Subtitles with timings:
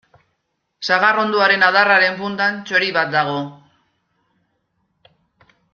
[0.87, 3.39] Sagarrondoaren adarraren punta txori bat dago.